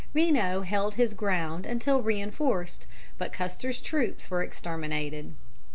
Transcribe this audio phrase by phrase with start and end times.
[0.15, 2.87] Reno held his ground until reinforced,
[3.19, 5.35] but Custer's troops were exterminated.